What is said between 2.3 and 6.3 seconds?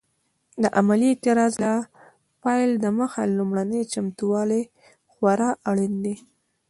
پیل دمخه لومړني چمتووالي خورا اړین دي.